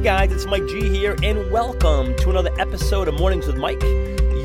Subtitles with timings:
[0.00, 3.82] Hey guys, it's Mike G here, and welcome to another episode of Mornings with Mike,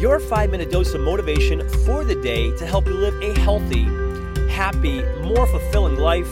[0.02, 3.86] your five minute dose of motivation for the day to help you live a healthy,
[4.50, 6.30] happy, more fulfilling life.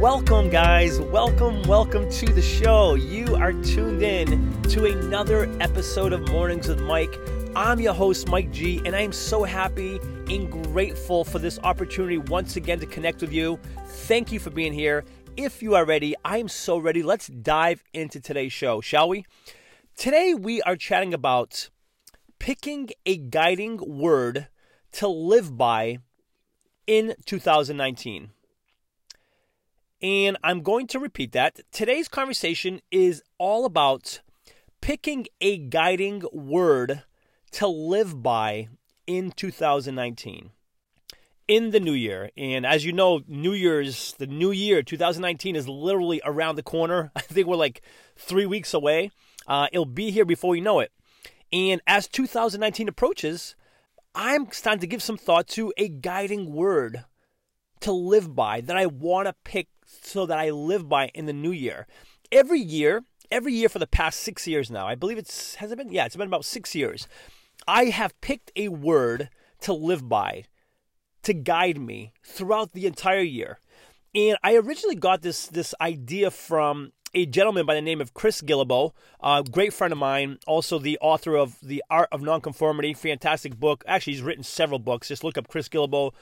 [0.00, 1.00] Welcome, guys.
[1.00, 2.94] Welcome, welcome to the show.
[2.94, 7.18] You are tuned in to another episode of Mornings with Mike.
[7.56, 9.98] I'm your host, Mike G, and I am so happy
[10.30, 13.58] and grateful for this opportunity once again to connect with you.
[13.88, 15.04] Thank you for being here.
[15.36, 17.02] If you are ready, I am so ready.
[17.02, 19.26] Let's dive into today's show, shall we?
[19.94, 21.68] Today, we are chatting about
[22.38, 24.48] picking a guiding word
[24.92, 25.98] to live by
[26.86, 28.30] in 2019.
[30.00, 31.60] And I'm going to repeat that.
[31.70, 34.22] Today's conversation is all about
[34.80, 37.02] picking a guiding word
[37.50, 38.68] to live by
[39.06, 40.52] in 2019
[41.48, 42.30] in the new year.
[42.36, 47.12] And as you know, New Year's, the new year, 2019 is literally around the corner.
[47.16, 47.82] I think we're like
[48.16, 49.10] three weeks away.
[49.46, 50.92] Uh, it'll be here before we know it.
[51.52, 53.54] And as 2019 approaches,
[54.14, 57.04] I'm starting to give some thought to a guiding word
[57.80, 61.32] to live by that I want to pick so that I live by in the
[61.32, 61.86] new year.
[62.32, 65.78] Every year, every year for the past six years now, I believe it's, has it
[65.78, 65.92] been?
[65.92, 67.06] Yeah, it's been about six years.
[67.68, 70.44] I have picked a word to live by
[71.26, 73.58] to guide me throughout the entire year.
[74.14, 78.40] And I originally got this this idea from a gentleman by the name of Chris
[78.40, 83.58] Guillebeau, a great friend of mine, also the author of The Art of Nonconformity, fantastic
[83.58, 83.82] book.
[83.88, 85.08] Actually, he's written several books.
[85.08, 86.12] Just look up Chris Guillebeau.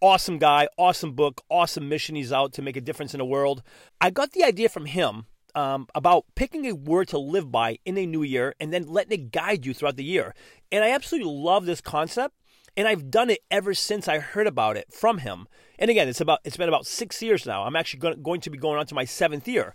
[0.00, 3.64] Awesome guy, awesome book, awesome mission he's out to make a difference in the world.
[4.00, 7.98] I got the idea from him um, about picking a word to live by in
[7.98, 10.34] a new year and then letting it guide you throughout the year.
[10.70, 12.36] And I absolutely love this concept
[12.76, 15.46] and I've done it ever since I heard about it from him.
[15.78, 17.64] And again, it's about it's been about six years now.
[17.64, 19.74] I'm actually going to be going on to my seventh year.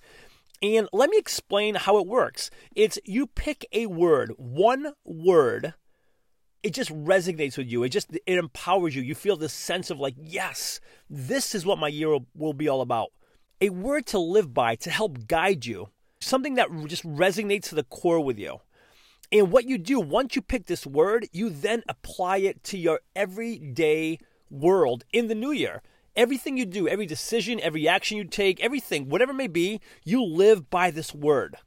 [0.62, 2.50] And let me explain how it works.
[2.76, 5.76] It's you pick a word, one word.
[6.64, 7.84] It just resonates with you.
[7.84, 9.04] It just it empowers you.
[9.04, 12.68] You feel this sense of like, yes, this is what my year will, will be
[12.68, 13.10] all about.
[13.62, 15.90] A word to live by to help guide you.
[16.20, 18.60] Something that just resonates to the core with you.
[19.32, 23.02] And what you do, once you pick this word, you then apply it to your
[23.16, 25.82] everyday world in the new year.
[26.16, 30.24] Everything you do, every decision, every action you take, everything, whatever it may be, you
[30.24, 31.58] live by this word.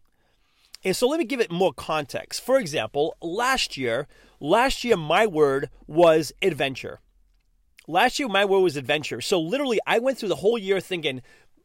[0.82, 2.40] And so let me give it more context.
[2.40, 4.08] For example, last year,
[4.40, 7.00] last year my word was adventure.
[7.86, 9.20] Last year my word was adventure.
[9.20, 11.20] So literally I went through the whole year thinking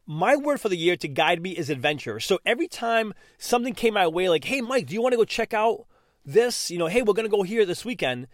[0.06, 2.20] my word for the year to guide me is adventure.
[2.20, 5.24] So every time something came my way, like, hey, Mike, do you want to go
[5.24, 5.86] check out
[6.24, 6.70] this?
[6.70, 8.28] You know, hey, we're going to go here this weekend.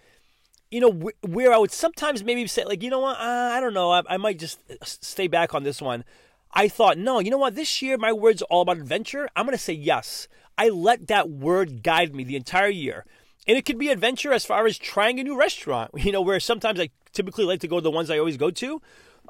[0.71, 3.75] You know, where I would sometimes maybe say, like, you know what, uh, I don't
[3.75, 6.05] know, I, I might just uh, stay back on this one.
[6.53, 9.29] I thought, no, you know what, this year my word's all about adventure.
[9.35, 10.29] I'm going to say yes.
[10.59, 13.07] I let that word guide me the entire year.
[13.47, 16.41] And it could be adventure as far as trying a new restaurant, you know, where
[16.41, 18.81] sometimes I typically like to go to the ones I always go to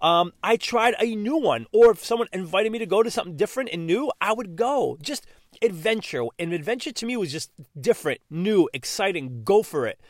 [0.03, 3.37] um, I tried a new one, or if someone invited me to go to something
[3.37, 4.99] different and new, I would go.
[5.01, 5.27] Just
[5.63, 6.25] adventure.
[6.41, 9.45] And adventure to me was just different, new, exciting.
[9.45, 10.01] Go for it.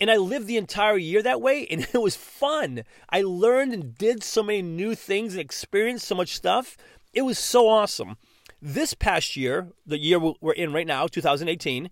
[0.00, 2.84] And I lived the entire year that way, and it was fun.
[3.10, 6.76] I learned and did so many new things and experienced so much stuff.
[7.12, 8.16] It was so awesome.
[8.62, 11.90] This past year, the year we're in right now, 2018,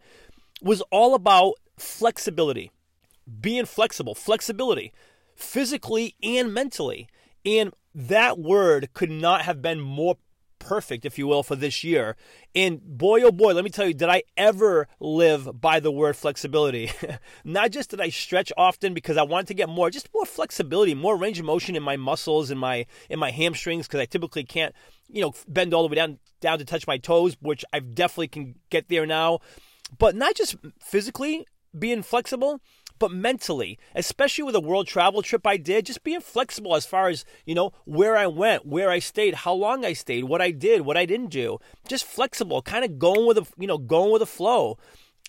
[0.62, 2.70] was all about flexibility,
[3.40, 4.92] being flexible, flexibility,
[5.34, 7.08] physically and mentally.
[7.44, 10.16] And that word could not have been more
[10.58, 12.16] perfect, if you will, for this year.
[12.54, 16.16] And boy, oh boy, let me tell you, did I ever live by the word
[16.16, 16.90] flexibility?
[17.44, 20.94] Not just did I stretch often because I wanted to get more, just more flexibility,
[20.94, 24.44] more range of motion in my muscles and my in my hamstrings because I typically
[24.44, 24.74] can't,
[25.08, 28.28] you know, bend all the way down down to touch my toes, which I definitely
[28.28, 29.40] can get there now.
[29.98, 31.46] But not just physically
[31.78, 32.60] being flexible,
[32.98, 37.08] but mentally, especially with a world travel trip I did, just being flexible as far
[37.08, 40.50] as, you know, where I went, where I stayed, how long I stayed, what I
[40.50, 41.58] did, what I didn't do.
[41.86, 44.78] Just flexible, kind of going with a, you know, going with the flow.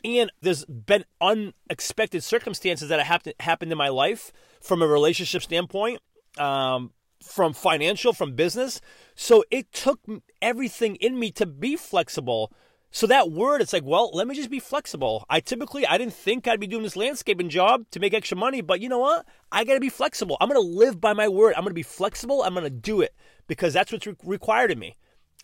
[0.03, 4.31] And there's been unexpected circumstances that have happened in my life
[4.61, 6.01] from a relationship standpoint,
[6.37, 8.79] um, from financial, from business.
[9.15, 9.99] So it took
[10.41, 12.53] everything in me to be flexible
[12.91, 15.25] so that word, it's like, well, let me just be flexible.
[15.29, 18.61] I typically, I didn't think I'd be doing this landscaping job to make extra money,
[18.61, 19.27] but you know what?
[19.51, 20.37] I got to be flexible.
[20.41, 21.53] I'm going to live by my word.
[21.55, 22.41] I'm going to be flexible.
[22.41, 23.13] I'm going to do it
[23.47, 24.97] because that's what's re- required of me.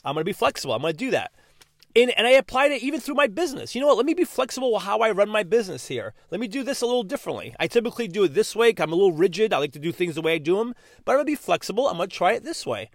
[0.04, 0.74] I'm going to be flexible.
[0.74, 1.32] I'm going to do that.
[1.96, 3.74] And, and I applied it even through my business.
[3.74, 3.98] You know what?
[3.98, 6.14] Let me be flexible with how I run my business here.
[6.30, 7.56] Let me do this a little differently.
[7.60, 8.74] I typically do it this way.
[8.78, 9.54] I'm a little rigid.
[9.54, 10.74] I like to do things the way I do them,
[11.06, 11.88] but I'm going to be flexible.
[11.88, 12.90] I'm going to try it this way.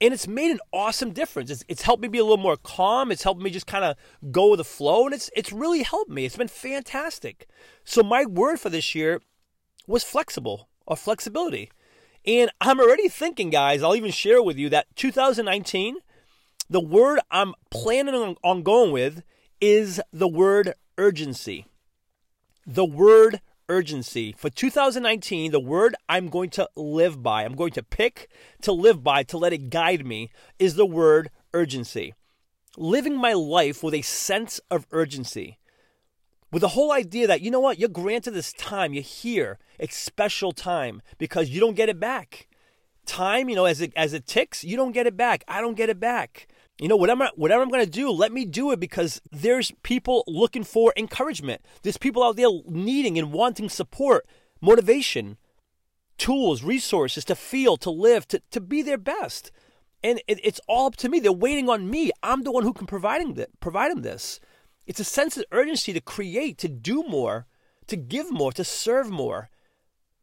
[0.00, 1.50] And it's made an awesome difference.
[1.50, 3.10] It's, it's helped me be a little more calm.
[3.10, 3.96] It's helped me just kind of
[4.30, 5.06] go with the flow.
[5.06, 6.24] And it's, it's really helped me.
[6.26, 7.48] It's been fantastic.
[7.84, 9.22] So, my word for this year
[9.86, 11.70] was flexible or flexibility.
[12.26, 15.96] And I'm already thinking, guys, I'll even share with you that 2019,
[16.68, 19.22] the word I'm planning on, on going with
[19.60, 21.66] is the word urgency.
[22.66, 24.34] The word urgency.
[24.36, 28.28] For 2019, the word I'm going to live by, I'm going to pick
[28.62, 32.14] to live by, to let it guide me, is the word urgency.
[32.76, 35.58] Living my life with a sense of urgency.
[36.52, 39.96] With the whole idea that, you know what, you're granted this time, you're here, it's
[39.96, 42.46] special time because you don't get it back.
[43.04, 45.44] Time, you know, as it, as it ticks, you don't get it back.
[45.48, 46.48] I don't get it back
[46.78, 50.24] you know, whatever, whatever I'm going to do, let me do it because there's people
[50.26, 51.62] looking for encouragement.
[51.82, 54.26] There's people out there needing and wanting support,
[54.60, 55.38] motivation,
[56.18, 59.50] tools, resources to feel, to live, to, to be their best.
[60.04, 61.18] And it, it's all up to me.
[61.18, 62.10] They're waiting on me.
[62.22, 64.38] I'm the one who can providing the, provide them this.
[64.86, 67.46] It's a sense of urgency to create, to do more,
[67.86, 69.48] to give more, to serve more.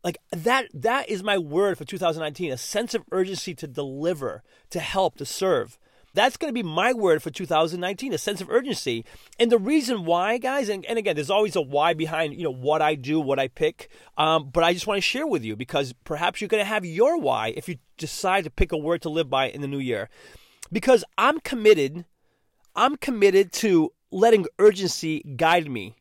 [0.03, 4.79] Like that that is my word for 2019, a sense of urgency to deliver, to
[4.79, 5.77] help, to serve.
[6.15, 9.03] That's going to be my word for 2019, a sense of urgency.
[9.39, 12.53] And the reason why, guys, and, and again, there's always a why behind, you know,
[12.53, 13.89] what I do, what I pick.
[14.15, 16.85] Um, but I just want to share with you because perhaps you're going to have
[16.85, 19.79] your why if you decide to pick a word to live by in the new
[19.79, 20.07] year.
[20.71, 22.05] Because I'm committed,
[22.75, 25.95] I'm committed to letting urgency guide me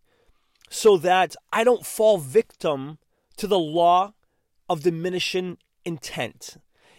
[0.68, 2.98] so that I don't fall victim
[3.38, 4.12] to the law
[4.68, 6.58] of diminishing intent.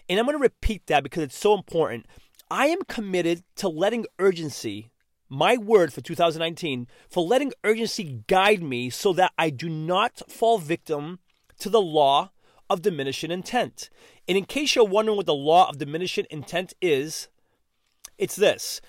[0.10, 2.06] And I'm going to repeat that because it's so important.
[2.50, 4.92] I am committed to letting urgency,
[5.30, 10.58] my word for 2019, for letting urgency guide me so that I do not fall
[10.58, 11.20] victim
[11.60, 12.32] to the law
[12.70, 13.90] of diminishing intent.
[14.28, 17.28] And in case you're wondering what the law of diminishing intent is,
[18.18, 18.82] it's this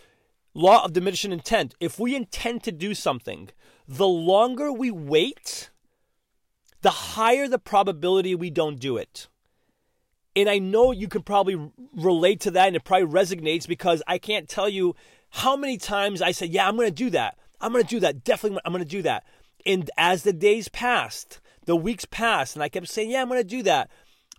[0.54, 1.74] law of diminishing intent.
[1.80, 3.50] If we intend to do something,
[3.88, 5.70] the longer we wait,
[6.82, 9.28] the higher the probability we don't do it.
[10.36, 14.18] And I know you can probably relate to that and it probably resonates because I
[14.18, 14.96] can't tell you
[15.30, 17.38] how many times I said, Yeah, I'm going to do that.
[17.60, 18.24] I'm going to do that.
[18.24, 19.24] Definitely, I'm going to do that.
[19.64, 23.40] And as the days passed, the weeks passed, and I kept saying, Yeah, I'm going
[23.40, 23.90] to do that.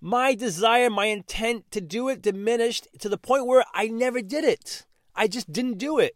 [0.02, 4.44] My desire, my intent to do it diminished to the point where I never did
[4.44, 4.86] it.
[5.16, 6.16] I just didn't do it.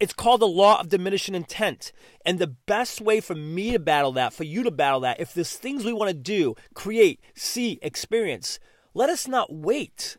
[0.00, 1.92] It's called the law of diminishing intent.
[2.24, 5.34] And the best way for me to battle that, for you to battle that, if
[5.34, 8.58] there's things we want to do, create, see, experience,
[9.00, 10.18] let us not wait.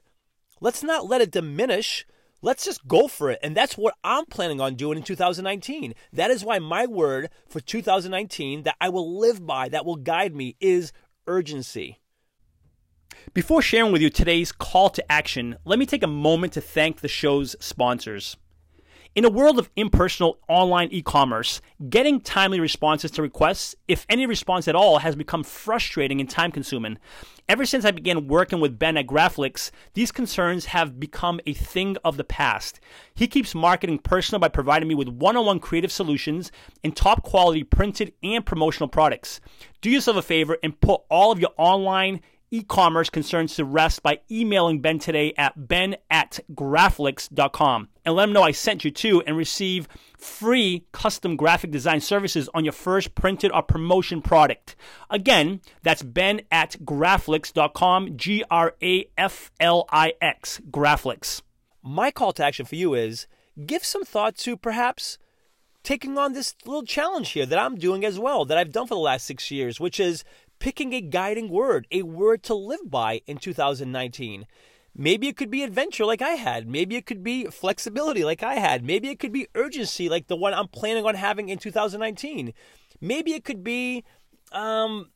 [0.60, 2.04] Let's not let it diminish.
[2.42, 3.38] Let's just go for it.
[3.44, 5.94] And that's what I'm planning on doing in 2019.
[6.14, 10.36] That is why my word for 2019 that I will live by, that will guide
[10.36, 10.94] me, is
[11.28, 12.00] urgency.
[13.36, 17.02] Before sharing with you today's call to action, let me take a moment to thank
[17.02, 18.36] the show's sponsors.
[19.14, 24.26] In a world of impersonal online e commerce, getting timely responses to requests, if any
[24.26, 26.98] response at all, has become frustrating and time consuming.
[27.52, 31.98] Ever since I began working with Ben at Graflix, these concerns have become a thing
[32.02, 32.80] of the past.
[33.14, 36.50] He keeps marketing personal by providing me with one on one creative solutions
[36.82, 39.42] and top quality printed and promotional products.
[39.82, 44.20] Do yourself a favor and put all of your online e-commerce concerns to rest by
[44.30, 49.22] emailing Ben today at ben at graflix.com and let him know I sent you to
[49.22, 54.76] and receive free custom graphic design services on your first printed or promotion product.
[55.10, 58.62] Again, that's ben at graflix.com, G-R-A-F-L-I-X,
[60.70, 61.42] Graflix.
[61.82, 63.28] My call to action for you is
[63.66, 65.18] give some thought to perhaps
[65.84, 68.96] taking on this little challenge here that I'm doing as well, that I've done for
[68.96, 70.24] the last six years, which is
[70.62, 74.46] picking a guiding word, a word to live by in 2019.
[74.96, 76.68] Maybe it could be adventure like I had.
[76.68, 78.86] Maybe it could be flexibility like I had.
[78.86, 82.54] Maybe it could be urgency like the one I'm planning on having in 2019.
[83.02, 84.04] Maybe it could be
[84.52, 85.10] um,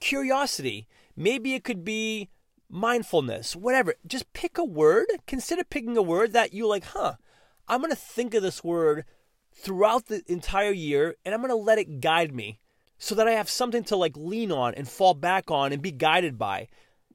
[0.00, 0.88] curiosity.
[1.16, 2.28] Maybe it could be
[2.68, 3.94] mindfulness, whatever.
[4.04, 5.06] Just pick a word.
[5.24, 7.14] Consider picking a word that you like, huh,
[7.68, 9.04] I'm going to think of this word
[9.54, 12.58] throughout the entire year and I'm going to let it guide me
[13.00, 15.90] so that I have something to like lean on and fall back on and be
[15.90, 16.68] guided by.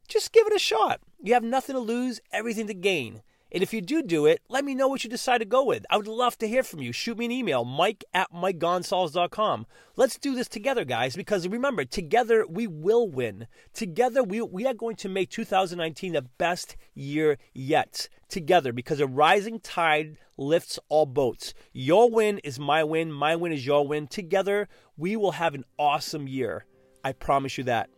[0.08, 1.00] Just give it a shot.
[1.24, 3.22] You have nothing to lose, everything to gain.
[3.52, 5.86] And if you do do it, let me know what you decide to go with.
[5.90, 6.92] I would love to hear from you.
[6.92, 9.68] Shoot me an email, mike at mikegonsalves.com.
[9.96, 13.48] Let's do this together, guys, because remember, together we will win.
[13.74, 18.10] Together we, we are going to make 2019 the best year yet.
[18.36, 21.54] Together, because a rising tide lifts all boats.
[21.72, 24.08] Your win is my win, my win is your win.
[24.08, 26.66] Together, we will have an awesome year.
[27.02, 27.90] I promise you that.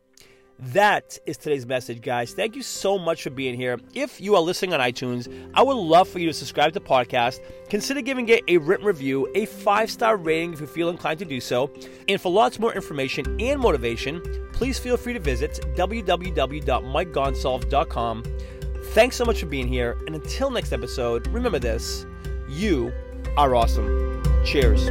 [0.60, 2.34] That is today's message, guys.
[2.34, 3.80] Thank you so much for being here.
[3.96, 6.86] If you are listening on iTunes, I would love for you to subscribe to the
[6.86, 7.40] podcast.
[7.68, 11.26] Consider giving it a written review, a five star rating if you feel inclined to
[11.26, 11.72] do so.
[12.08, 14.22] And for lots more information and motivation,
[14.54, 18.24] please feel free to visit www.mikegonsalves.com.
[18.94, 19.98] Thanks so much for being here.
[20.08, 22.06] And until next episode, remember this
[22.50, 22.92] you
[23.38, 24.24] are awesome.
[24.46, 24.90] Cheers.